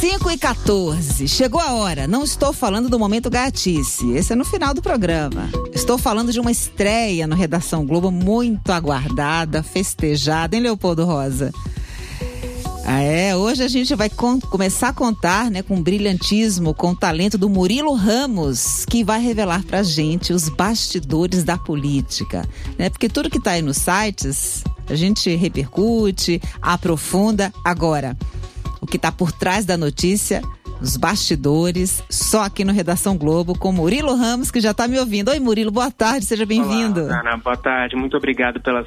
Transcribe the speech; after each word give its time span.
5 0.00 0.30
e 0.30 0.38
14. 0.38 1.28
Chegou 1.28 1.60
a 1.60 1.74
hora. 1.74 2.06
Não 2.06 2.24
estou 2.24 2.54
falando 2.54 2.88
do 2.88 2.98
momento 2.98 3.28
gatice. 3.28 4.10
Esse 4.12 4.32
é 4.32 4.36
no 4.36 4.46
final 4.46 4.72
do 4.72 4.80
programa. 4.80 5.50
Estou 5.74 5.98
falando 5.98 6.32
de 6.32 6.40
uma 6.40 6.50
estreia 6.50 7.26
no 7.26 7.36
Redação 7.36 7.84
Globo 7.84 8.10
muito 8.10 8.72
aguardada, 8.72 9.62
festejada, 9.62 10.56
hein, 10.56 10.62
Leopoldo 10.62 11.04
Rosa? 11.04 11.52
Ah, 12.86 13.02
é, 13.02 13.36
hoje 13.36 13.62
a 13.62 13.68
gente 13.68 13.94
vai 13.94 14.08
começar 14.08 14.88
a 14.88 14.92
contar, 14.94 15.50
né, 15.50 15.62
com 15.62 15.82
brilhantismo, 15.82 16.72
com 16.72 16.92
o 16.92 16.96
talento 16.96 17.36
do 17.36 17.50
Murilo 17.50 17.92
Ramos, 17.92 18.86
que 18.86 19.04
vai 19.04 19.20
revelar 19.20 19.62
pra 19.64 19.82
gente 19.82 20.32
os 20.32 20.48
bastidores 20.48 21.44
da 21.44 21.58
política, 21.58 22.48
né? 22.78 22.88
Porque 22.88 23.06
tudo 23.06 23.28
que 23.28 23.38
tá 23.38 23.50
aí 23.50 23.60
nos 23.60 23.76
sites, 23.76 24.64
a 24.88 24.94
gente 24.94 25.36
repercute, 25.36 26.40
aprofunda. 26.62 27.52
Agora, 27.62 28.16
que 28.90 28.96
está 28.96 29.12
por 29.12 29.30
trás 29.30 29.64
da 29.64 29.76
notícia, 29.76 30.42
os 30.80 30.96
bastidores, 30.96 32.02
só 32.10 32.42
aqui 32.42 32.64
no 32.64 32.72
Redação 32.72 33.16
Globo, 33.16 33.56
com 33.56 33.70
Murilo 33.70 34.16
Ramos, 34.16 34.50
que 34.50 34.60
já 34.60 34.72
está 34.72 34.88
me 34.88 34.98
ouvindo. 34.98 35.30
Oi, 35.30 35.38
Murilo, 35.38 35.70
boa 35.70 35.90
tarde, 35.90 36.26
seja 36.26 36.44
bem-vindo. 36.44 37.00
Ana, 37.00 37.36
boa 37.36 37.56
tarde, 37.56 37.94
muito 37.96 38.16
obrigado 38.16 38.60
pelas, 38.60 38.86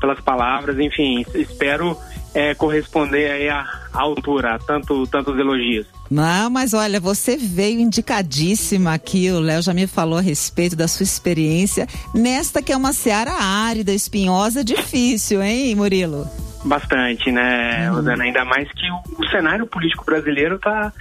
pelas 0.00 0.20
palavras. 0.20 0.78
Enfim, 0.78 1.24
espero 1.34 1.96
é, 2.34 2.54
corresponder 2.54 3.30
aí 3.30 3.48
à, 3.48 3.66
altura, 3.92 4.58
tanto, 4.66 5.06
tantos 5.06 5.38
elogios. 5.38 5.86
Não, 6.10 6.48
mas 6.48 6.72
olha, 6.72 6.98
você 6.98 7.36
veio 7.36 7.80
indicadíssima 7.80 8.94
aqui, 8.94 9.30
o 9.30 9.40
Léo 9.40 9.62
já 9.62 9.74
me 9.74 9.86
falou 9.86 10.18
a 10.18 10.22
respeito 10.22 10.76
da 10.76 10.88
sua 10.88 11.04
experiência 11.04 11.86
nesta 12.14 12.62
que 12.62 12.72
é 12.72 12.76
uma 12.76 12.92
seara 12.92 13.32
árida, 13.32 13.92
espinhosa, 13.92 14.64
difícil, 14.64 15.42
hein, 15.42 15.74
Murilo? 15.74 16.26
Bastante, 16.64 17.32
né, 17.32 17.88
uhum. 17.90 17.96
Rosana? 17.96 18.24
Ainda 18.24 18.44
mais 18.44 18.70
que 18.72 18.88
o, 18.90 19.22
o, 19.22 19.28
cenário 19.28 19.66
político 19.66 20.04
brasileiro 20.04 20.58
tá, 20.58 20.92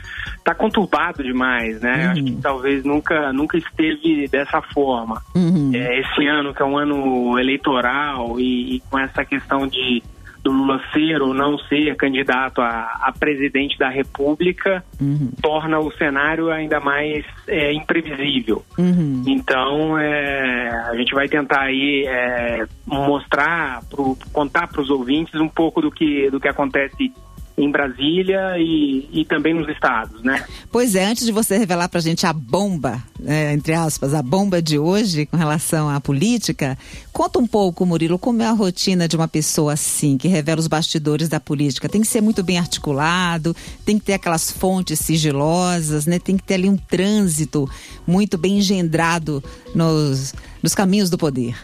tá 0.43 0.55
conturbado 0.55 1.23
demais, 1.23 1.79
né? 1.81 2.05
Uhum. 2.05 2.11
Acho 2.11 2.23
que 2.23 2.41
talvez 2.41 2.83
nunca, 2.83 3.31
nunca 3.31 3.57
esteve 3.57 4.27
dessa 4.27 4.61
forma. 4.61 5.21
Uhum. 5.35 5.71
É, 5.73 5.99
esse 5.99 6.25
ano, 6.25 6.53
que 6.53 6.61
é 6.61 6.65
um 6.65 6.77
ano 6.77 7.37
eleitoral, 7.37 8.39
e, 8.39 8.75
e 8.75 8.79
com 8.89 8.97
essa 8.97 9.23
questão 9.23 9.67
de 9.67 10.01
do 10.43 10.51
Lula 10.51 10.81
ser 10.91 11.21
ou 11.21 11.33
não 11.33 11.57
ser 11.57 11.95
candidato 11.95 12.61
a, 12.61 12.99
a 13.03 13.13
presidente 13.17 13.77
da 13.77 13.89
República 13.89 14.83
uhum. 14.99 15.31
torna 15.41 15.79
o 15.79 15.91
cenário 15.93 16.49
ainda 16.49 16.79
mais 16.79 17.25
é, 17.47 17.71
imprevisível. 17.73 18.63
Uhum. 18.77 19.23
Então, 19.27 19.97
é, 19.97 20.69
a 20.89 20.95
gente 20.95 21.13
vai 21.13 21.27
tentar 21.27 21.61
aí 21.61 22.05
é, 22.07 22.65
mostrar, 22.85 23.81
pro, 23.89 24.17
contar 24.33 24.67
para 24.67 24.81
os 24.81 24.89
ouvintes 24.89 25.39
um 25.39 25.47
pouco 25.47 25.81
do 25.81 25.91
que, 25.91 26.29
do 26.29 26.39
que 26.39 26.47
acontece 26.47 27.13
em 27.57 27.69
Brasília 27.69 28.57
e, 28.57 29.07
e 29.11 29.25
também 29.25 29.53
nos 29.53 29.67
estados, 29.69 30.21
né? 30.23 30.43
Pois 30.71 30.95
é, 30.95 31.05
antes 31.05 31.25
de 31.25 31.31
você 31.31 31.57
revelar 31.57 31.89
para 31.89 31.99
a 31.99 32.01
gente 32.01 32.25
a 32.25 32.33
bomba, 32.33 33.01
é, 33.25 33.53
entre 33.53 33.73
aspas, 33.73 34.13
a 34.13 34.21
bomba 34.21 34.61
de 34.61 34.79
hoje 34.79 35.25
com 35.25 35.37
relação 35.37 35.89
à 35.89 35.99
política, 35.99 36.77
conta 37.11 37.39
um 37.39 37.47
pouco, 37.47 37.85
Murilo, 37.85 38.17
como 38.17 38.41
é 38.41 38.47
a 38.47 38.51
rotina 38.51 39.07
de 39.07 39.15
uma 39.15 39.27
pessoa 39.27 39.73
assim, 39.73 40.17
que 40.17 40.27
revela 40.27 40.59
os 40.59 40.67
bastidores 40.67 41.29
da 41.29 41.39
política. 41.39 41.89
Tem 41.89 42.01
que 42.01 42.07
ser 42.07 42.21
muito 42.21 42.43
bem 42.43 42.57
articulado, 42.57 43.55
tem 43.85 43.99
que 43.99 44.05
ter 44.05 44.13
aquelas 44.13 44.51
fontes 44.51 44.99
sigilosas, 44.99 46.05
né? 46.05 46.19
Tem 46.19 46.37
que 46.37 46.43
ter 46.43 46.55
ali 46.55 46.69
um 46.69 46.77
trânsito 46.77 47.69
muito 48.07 48.37
bem 48.37 48.57
engendrado 48.59 49.43
nos, 49.75 50.33
nos 50.63 50.73
caminhos 50.73 51.09
do 51.09 51.17
poder. 51.17 51.55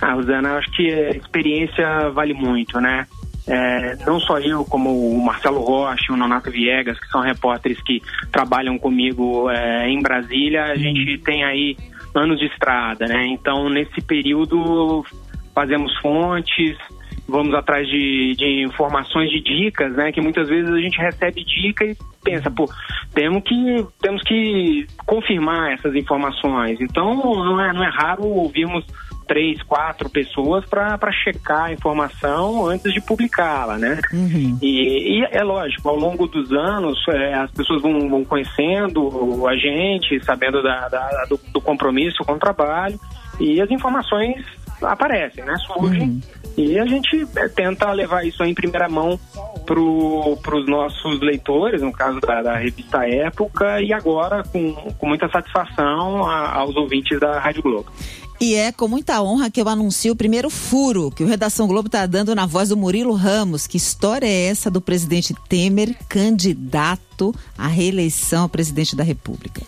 Ah, 0.00 0.12
Rosana, 0.12 0.54
acho 0.54 0.70
que 0.72 0.92
a 0.92 1.10
experiência 1.10 2.08
vale 2.10 2.32
muito, 2.32 2.80
né? 2.80 3.06
É, 3.48 3.96
não 4.04 4.20
só 4.20 4.38
eu, 4.38 4.64
como 4.64 4.90
o 4.90 5.24
Marcelo 5.24 5.60
Rocha 5.60 6.06
e 6.10 6.12
o 6.12 6.16
Nonato 6.16 6.50
Viegas, 6.50 6.98
que 7.00 7.08
são 7.08 7.22
repórteres 7.22 7.80
que 7.82 8.02
trabalham 8.30 8.78
comigo 8.78 9.48
é, 9.50 9.88
em 9.88 10.02
Brasília, 10.02 10.64
a 10.64 10.76
gente 10.76 11.14
uhum. 11.14 11.22
tem 11.22 11.44
aí 11.44 11.76
anos 12.14 12.38
de 12.38 12.46
estrada, 12.46 13.06
né? 13.06 13.26
Então, 13.28 13.70
nesse 13.70 14.00
período, 14.02 15.04
fazemos 15.54 15.96
fontes, 16.00 16.76
vamos 17.26 17.54
atrás 17.54 17.86
de, 17.88 18.34
de 18.36 18.64
informações, 18.64 19.30
de 19.30 19.40
dicas, 19.40 19.94
né? 19.96 20.12
Que 20.12 20.20
muitas 20.20 20.48
vezes 20.48 20.70
a 20.70 20.80
gente 20.80 20.98
recebe 20.98 21.44
dica 21.44 21.84
e 21.84 21.96
pensa, 22.22 22.50
pô, 22.50 22.66
temos 23.14 23.42
que, 23.44 23.86
temos 24.00 24.22
que 24.22 24.86
confirmar 25.06 25.72
essas 25.72 25.94
informações. 25.94 26.80
Então, 26.80 27.14
não 27.14 27.60
é, 27.60 27.72
não 27.72 27.84
é 27.84 27.90
raro 27.90 28.26
ouvirmos 28.26 28.84
três, 29.28 29.62
quatro 29.62 30.08
pessoas 30.08 30.64
para 30.64 31.12
checar 31.12 31.66
a 31.66 31.72
informação 31.72 32.66
antes 32.66 32.92
de 32.92 33.00
publicá-la, 33.00 33.76
né? 33.76 34.00
Uhum. 34.12 34.58
E, 34.60 35.20
e, 35.20 35.28
é 35.30 35.44
lógico, 35.44 35.88
ao 35.88 35.96
longo 35.96 36.26
dos 36.26 36.50
anos, 36.50 36.98
é, 37.10 37.34
as 37.34 37.50
pessoas 37.50 37.82
vão, 37.82 38.08
vão, 38.08 38.24
conhecendo 38.24 39.46
a 39.46 39.54
gente, 39.54 40.18
sabendo 40.24 40.62
da, 40.62 40.88
da, 40.88 41.26
do, 41.28 41.38
do, 41.52 41.60
compromisso 41.60 42.24
com 42.24 42.32
o 42.32 42.38
trabalho, 42.38 42.98
e 43.38 43.60
as 43.60 43.70
informações 43.70 44.44
aparecem, 44.82 45.44
né? 45.44 45.54
Surgem. 45.66 46.08
Uhum. 46.08 46.20
E 46.56 46.78
a 46.78 46.86
gente 46.86 47.24
é, 47.36 47.48
tenta 47.48 47.92
levar 47.92 48.26
isso 48.26 48.42
em 48.42 48.54
primeira 48.54 48.88
mão 48.88 49.18
para 49.64 50.56
os 50.56 50.66
nossos 50.66 51.20
leitores, 51.20 51.82
no 51.82 51.92
caso 51.92 52.18
da, 52.20 52.42
da, 52.42 52.56
revista 52.56 53.06
Época, 53.06 53.80
e 53.82 53.92
agora 53.92 54.42
com, 54.42 54.72
com 54.72 55.06
muita 55.06 55.28
satisfação 55.28 56.26
a, 56.26 56.54
aos 56.54 56.74
ouvintes 56.74 57.20
da 57.20 57.38
Rádio 57.38 57.62
Globo. 57.62 57.92
E 58.40 58.54
é 58.54 58.70
com 58.70 58.86
muita 58.86 59.20
honra 59.20 59.50
que 59.50 59.60
eu 59.60 59.68
anuncio 59.68 60.12
o 60.12 60.16
primeiro 60.16 60.48
furo 60.48 61.10
que 61.10 61.24
o 61.24 61.26
Redação 61.26 61.66
Globo 61.66 61.88
está 61.88 62.06
dando 62.06 62.36
na 62.36 62.46
voz 62.46 62.68
do 62.68 62.76
Murilo 62.76 63.12
Ramos. 63.14 63.66
Que 63.66 63.76
história 63.76 64.28
é 64.28 64.46
essa 64.46 64.70
do 64.70 64.80
presidente 64.80 65.34
Temer, 65.48 65.96
candidato 66.08 67.34
à 67.56 67.66
reeleição 67.66 68.42
ao 68.42 68.48
presidente 68.48 68.94
da 68.94 69.02
República? 69.02 69.62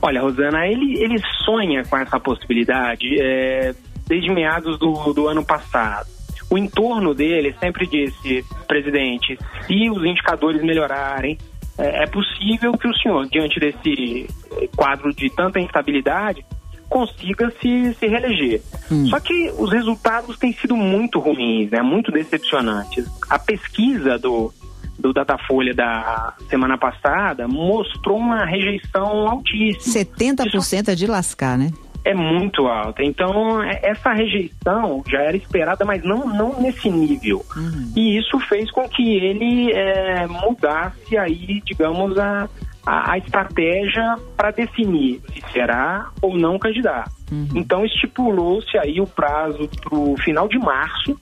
Olha, 0.00 0.22
Rosana, 0.22 0.66
ele, 0.66 0.98
ele 0.98 1.20
sonha 1.44 1.84
com 1.84 1.98
essa 1.98 2.18
possibilidade 2.18 3.20
é, 3.20 3.74
desde 4.06 4.30
meados 4.30 4.78
do, 4.78 5.12
do 5.12 5.28
ano 5.28 5.44
passado. 5.44 6.08
O 6.48 6.56
entorno 6.56 7.14
dele 7.14 7.54
sempre 7.60 7.86
disse, 7.86 8.42
presidente, 8.66 9.38
se 9.66 9.90
os 9.90 10.02
indicadores 10.04 10.62
melhorarem, 10.62 11.36
é, 11.76 12.04
é 12.04 12.06
possível 12.06 12.72
que 12.72 12.88
o 12.88 12.94
senhor, 12.94 13.28
diante 13.28 13.60
desse 13.60 14.26
quadro 14.74 15.14
de 15.14 15.28
tanta 15.28 15.60
instabilidade, 15.60 16.44
consiga 16.90 17.50
se, 17.62 17.94
se 17.94 18.06
reeleger. 18.06 18.60
Hum. 18.90 19.06
Só 19.06 19.20
que 19.20 19.50
os 19.56 19.72
resultados 19.72 20.36
têm 20.36 20.52
sido 20.52 20.76
muito 20.76 21.20
ruins, 21.20 21.70
né? 21.70 21.80
muito 21.80 22.10
decepcionantes. 22.10 23.06
A 23.30 23.38
pesquisa 23.38 24.18
do, 24.18 24.52
do 24.98 25.12
Datafolha 25.12 25.72
da 25.72 26.34
semana 26.50 26.76
passada 26.76 27.46
mostrou 27.46 28.18
uma 28.18 28.44
rejeição 28.44 29.28
altíssima. 29.28 30.04
70% 30.04 30.54
Isso 30.54 30.90
é 30.90 30.94
de 30.94 31.06
lascar, 31.06 31.56
né? 31.56 31.70
É 32.02 32.14
muito 32.14 32.66
alta. 32.66 33.04
Então, 33.04 33.62
é, 33.62 33.78
essa 33.82 34.12
rejeição 34.12 35.02
já 35.06 35.20
era 35.20 35.36
esperada, 35.36 35.84
mas 35.84 36.02
não, 36.02 36.26
não 36.26 36.60
nesse 36.60 36.88
nível. 36.88 37.44
Uhum. 37.54 37.92
E 37.94 38.18
isso 38.18 38.38
fez 38.40 38.70
com 38.70 38.88
que 38.88 39.16
ele 39.16 39.70
é, 39.72 40.26
mudasse 40.26 41.16
aí, 41.16 41.62
digamos, 41.64 42.18
a, 42.18 42.48
a, 42.84 43.12
a 43.12 43.18
estratégia 43.18 44.16
para 44.36 44.50
definir 44.50 45.20
se 45.32 45.52
será 45.52 46.10
ou 46.20 46.36
não 46.36 46.58
candidato. 46.58 47.10
Uhum. 47.30 47.48
Então 47.54 47.84
estipulou-se 47.84 48.76
aí 48.78 49.00
o 49.00 49.06
prazo 49.06 49.68
para 49.82 49.98
o 49.98 50.16
final 50.18 50.48
de 50.48 50.58
março 50.58 51.18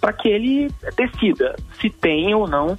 para 0.00 0.12
que 0.12 0.28
ele 0.28 0.70
decida 0.96 1.56
se 1.80 1.90
tem 1.90 2.34
ou 2.34 2.48
não 2.48 2.78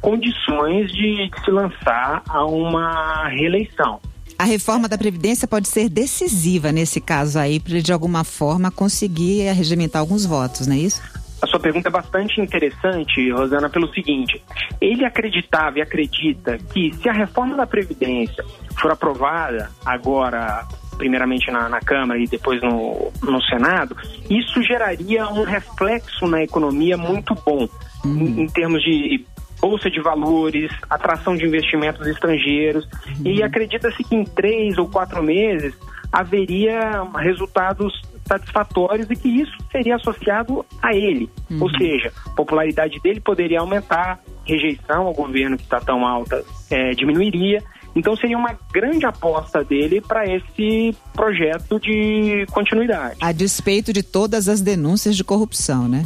condições 0.00 0.92
de 0.92 1.30
se 1.44 1.50
lançar 1.50 2.22
a 2.28 2.44
uma 2.44 3.28
reeleição. 3.28 4.00
A 4.38 4.44
reforma 4.44 4.88
da 4.88 4.96
Previdência 4.96 5.48
pode 5.48 5.66
ser 5.66 5.88
decisiva 5.88 6.70
nesse 6.70 7.00
caso 7.00 7.38
aí, 7.40 7.58
para 7.58 7.82
de 7.82 7.92
alguma 7.92 8.22
forma 8.22 8.70
conseguir 8.70 9.48
arregimentar 9.48 10.00
alguns 10.00 10.24
votos, 10.24 10.68
não 10.68 10.76
é 10.76 10.78
isso? 10.78 11.02
A 11.40 11.46
sua 11.46 11.60
pergunta 11.60 11.88
é 11.88 11.90
bastante 11.90 12.40
interessante, 12.40 13.30
Rosana, 13.30 13.70
pelo 13.70 13.92
seguinte: 13.92 14.42
ele 14.80 15.04
acreditava 15.04 15.78
e 15.78 15.82
acredita 15.82 16.58
que 16.58 16.92
se 16.94 17.08
a 17.08 17.12
reforma 17.12 17.56
da 17.56 17.66
Previdência 17.66 18.44
for 18.80 18.90
aprovada 18.90 19.70
agora, 19.84 20.66
primeiramente 20.96 21.50
na, 21.50 21.68
na 21.68 21.80
Câmara 21.80 22.18
e 22.20 22.26
depois 22.26 22.60
no, 22.60 23.12
no 23.22 23.40
Senado, 23.42 23.96
isso 24.28 24.62
geraria 24.62 25.28
um 25.28 25.44
reflexo 25.44 26.26
na 26.26 26.42
economia 26.42 26.96
muito 26.96 27.34
bom, 27.46 27.68
em, 28.04 28.42
em 28.42 28.46
termos 28.48 28.82
de 28.82 29.24
bolsa 29.60 29.90
de 29.90 30.00
valores, 30.00 30.70
atração 30.88 31.36
de 31.36 31.44
investimentos 31.44 32.06
estrangeiros, 32.06 32.84
uhum. 32.84 33.26
e 33.26 33.42
acredita-se 33.42 34.02
que 34.04 34.14
em 34.14 34.24
três 34.24 34.78
ou 34.78 34.88
quatro 34.88 35.22
meses 35.22 35.74
haveria 36.12 37.02
resultados 37.16 37.92
satisfatórios 38.28 39.10
e 39.10 39.16
que 39.16 39.28
isso 39.28 39.56
seria 39.72 39.96
associado 39.96 40.64
a 40.82 40.94
ele. 40.94 41.28
Uhum. 41.50 41.62
Ou 41.62 41.70
seja, 41.70 42.12
a 42.26 42.30
popularidade 42.30 43.00
dele 43.00 43.20
poderia 43.20 43.60
aumentar, 43.60 44.20
rejeição 44.44 45.06
ao 45.06 45.14
governo 45.14 45.56
que 45.56 45.64
está 45.64 45.80
tão 45.80 46.06
alta 46.06 46.44
é, 46.70 46.90
diminuiria. 46.90 47.62
Então 47.96 48.14
seria 48.16 48.38
uma 48.38 48.56
grande 48.72 49.06
aposta 49.06 49.64
dele 49.64 50.00
para 50.00 50.24
esse 50.24 50.94
projeto 51.14 51.80
de 51.80 52.46
continuidade. 52.52 53.16
A 53.20 53.32
despeito 53.32 53.92
de 53.92 54.02
todas 54.02 54.48
as 54.48 54.60
denúncias 54.60 55.16
de 55.16 55.24
corrupção, 55.24 55.88
né? 55.88 56.04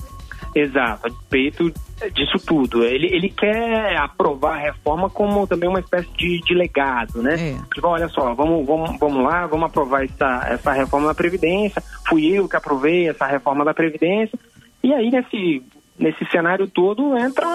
Exato, 0.55 1.07
a 1.07 1.11
despeito 1.11 1.73
disso 2.13 2.39
tudo. 2.45 2.85
Ele, 2.85 3.07
ele 3.07 3.31
quer 3.31 3.97
aprovar 3.97 4.57
a 4.57 4.61
reforma 4.61 5.09
como 5.09 5.47
também 5.47 5.69
uma 5.69 5.81
espécie 5.81 6.09
de, 6.17 6.41
de 6.41 6.55
legado, 6.55 7.23
né? 7.23 7.35
É. 7.35 7.75
Tipo, 7.75 7.89
olha 7.89 8.09
só, 8.09 8.35
vamos, 8.35 8.67
vamos, 8.67 8.99
vamos 8.99 9.25
lá, 9.25 9.47
vamos 9.47 9.67
aprovar 9.67 10.05
essa, 10.05 10.47
essa 10.49 10.73
reforma 10.73 11.09
da 11.09 11.15
Previdência. 11.15 11.83
Fui 12.09 12.27
eu 12.27 12.49
que 12.49 12.57
aprovei 12.57 13.09
essa 13.09 13.27
reforma 13.27 13.65
da 13.65 13.73
Previdência. 13.73 14.39
E 14.83 14.93
aí, 14.93 15.11
nesse, 15.11 15.63
nesse 15.99 16.25
cenário 16.31 16.67
todo, 16.67 17.17
entra, 17.17 17.47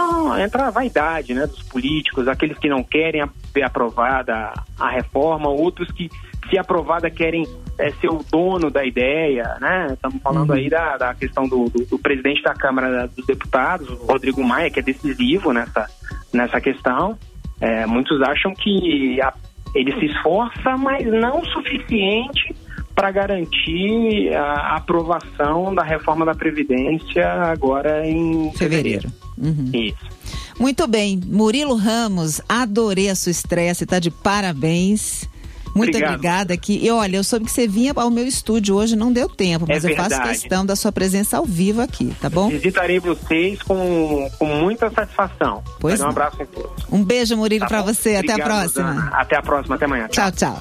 entra 0.43 0.67
a 0.67 0.71
vaidade 0.71 1.33
né, 1.33 1.45
dos 1.45 1.63
políticos, 1.63 2.27
aqueles 2.27 2.57
que 2.57 2.69
não 2.69 2.83
querem 2.83 3.25
ver 3.53 3.63
aprovada 3.63 4.53
a 4.79 4.89
reforma, 4.89 5.49
outros 5.49 5.91
que, 5.91 6.09
se 6.49 6.57
aprovada, 6.57 7.09
querem 7.09 7.45
é, 7.77 7.91
ser 7.91 8.09
o 8.09 8.23
dono 8.31 8.69
da 8.69 8.85
ideia, 8.85 9.57
né? 9.59 9.87
Estamos 9.91 10.21
falando 10.21 10.49
uhum. 10.49 10.55
aí 10.55 10.69
da, 10.69 10.97
da 10.97 11.13
questão 11.13 11.47
do, 11.47 11.65
do, 11.69 11.85
do, 11.85 11.99
presidente 11.99 12.41
da 12.41 12.53
Câmara 12.53 13.07
dos 13.07 13.25
Deputados, 13.25 13.89
Rodrigo 13.99 14.43
Maia, 14.43 14.69
que 14.69 14.79
é 14.79 14.83
decisivo 14.83 15.51
nessa, 15.51 15.87
nessa 16.33 16.61
questão. 16.61 17.17
É, 17.59 17.85
muitos 17.85 18.21
acham 18.21 18.53
que 18.53 19.21
a, 19.21 19.33
ele 19.75 19.91
se 19.99 20.05
esforça, 20.05 20.77
mas 20.77 21.05
não 21.05 21.41
o 21.41 21.45
suficiente 21.47 22.55
para 22.97 23.11
garantir 23.11 24.33
a 24.35 24.75
aprovação 24.75 25.75
da 25.75 25.83
reforma 25.83 26.25
da 26.25 26.33
Previdência 26.33 27.31
agora 27.43 28.03
em 28.07 28.51
fevereiro. 28.53 29.07
Uhum. 29.37 29.69
Isso. 29.71 30.17
Muito 30.59 30.87
bem, 30.87 31.21
Murilo 31.23 31.75
Ramos, 31.75 32.41
adorei 32.49 33.07
a 33.07 33.15
sua 33.15 33.29
estreia, 33.29 33.75
você 33.75 33.83
está 33.83 33.99
de 33.99 34.09
parabéns. 34.09 35.29
Muito 35.75 35.89
Obrigado. 35.89 36.13
obrigada 36.15 36.53
aqui. 36.55 36.79
E 36.83 36.89
olha, 36.89 37.17
eu 37.17 37.23
soube 37.23 37.45
que 37.45 37.51
você 37.51 37.67
vinha 37.67 37.93
ao 37.95 38.09
meu 38.09 38.25
estúdio 38.25 38.75
hoje, 38.75 38.95
não 38.95 39.13
deu 39.13 39.29
tempo, 39.29 39.65
mas 39.67 39.85
é 39.85 39.91
eu 39.91 39.95
faço 39.95 40.19
questão 40.23 40.65
da 40.65 40.75
sua 40.75 40.91
presença 40.91 41.37
ao 41.37 41.45
vivo 41.45 41.81
aqui, 41.81 42.11
tá 42.19 42.31
bom? 42.31 42.49
Visitarei 42.49 42.99
vocês 42.99 43.61
com, 43.61 44.27
com 44.39 44.45
muita 44.47 44.89
satisfação. 44.89 45.63
Pois 45.79 46.01
um 46.01 46.07
abraço 46.07 46.41
a 46.41 46.45
todos. 46.47 46.83
Um 46.91 47.03
beijo, 47.03 47.37
Murilo, 47.37 47.59
tá 47.59 47.67
para 47.67 47.83
você. 47.83 48.15
Obrigado, 48.15 48.39
até 48.39 48.41
a 48.41 48.45
próxima. 48.45 49.09
Até 49.13 49.37
a 49.37 49.41
próxima, 49.43 49.75
até 49.75 49.85
amanhã. 49.85 50.07
tchau. 50.07 50.31
tchau. 50.31 50.59